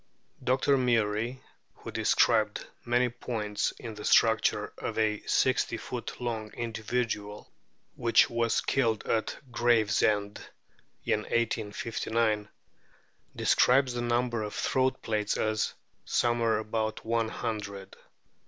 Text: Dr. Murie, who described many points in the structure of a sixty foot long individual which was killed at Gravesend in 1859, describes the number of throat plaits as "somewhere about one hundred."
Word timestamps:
Dr. 0.43 0.79
Murie, 0.79 1.43
who 1.75 1.91
described 1.91 2.65
many 2.83 3.07
points 3.09 3.71
in 3.73 3.93
the 3.93 4.03
structure 4.03 4.73
of 4.79 4.97
a 4.97 5.21
sixty 5.27 5.77
foot 5.77 6.19
long 6.19 6.51
individual 6.53 7.51
which 7.95 8.27
was 8.27 8.61
killed 8.61 9.03
at 9.05 9.37
Gravesend 9.51 10.39
in 11.05 11.19
1859, 11.19 12.49
describes 13.35 13.93
the 13.93 14.01
number 14.01 14.41
of 14.41 14.55
throat 14.55 15.03
plaits 15.03 15.37
as 15.37 15.75
"somewhere 16.03 16.57
about 16.57 17.05
one 17.05 17.29
hundred." 17.29 17.95